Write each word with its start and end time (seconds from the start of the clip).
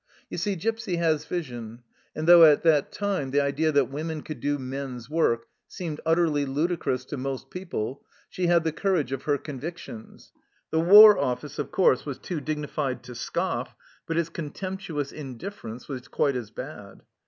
You 0.31 0.39
see, 0.39 0.55
Gipsy 0.55 0.95
has 0.95 1.25
vision, 1.25 1.83
and 2.15 2.27
though 2.27 2.43
at 2.43 2.63
that 2.63 2.91
time 2.91 3.29
the 3.29 3.39
idea 3.41 3.71
that 3.71 3.91
women 3.91 4.23
could 4.23 4.39
do 4.39 4.57
men's 4.57 5.11
work 5.11 5.45
seemed 5.67 6.01
utterly 6.07 6.43
ludicrous 6.43 7.05
to 7.05 7.17
most 7.17 7.51
people, 7.51 8.03
she 8.27 8.47
had 8.47 8.63
the 8.63 8.71
courage 8.71 9.11
of 9.11 9.25
her 9.25 9.37
convictions. 9.37 10.31
The 10.71 10.79
War 10.79 11.19
Office, 11.19 11.59
of 11.59 11.69
course, 11.69 12.03
was 12.03 12.17
too 12.17 12.41
dignified 12.41 13.03
to 13.03 13.13
scoff, 13.13 13.75
but 14.07 14.17
its 14.17 14.31
contemp 14.31 14.79
tuous 14.81 15.11
indifference 15.13 15.87
was 15.87 16.07
quite 16.07 16.35
as 16.35 16.49
bad. 16.49 17.03